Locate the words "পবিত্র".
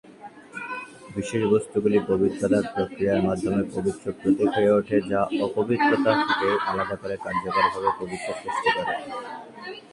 3.75-4.05, 7.99-8.27